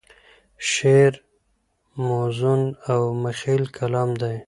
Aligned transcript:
شعر 0.71 1.13
موزون 2.03 2.61
او 2.91 3.01
مخیل 3.23 3.63
کلام 3.77 4.09
دی. 4.21 4.37